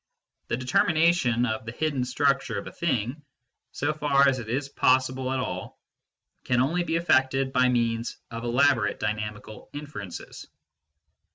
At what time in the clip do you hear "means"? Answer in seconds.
7.69-8.17